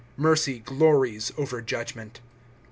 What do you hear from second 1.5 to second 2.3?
judgment.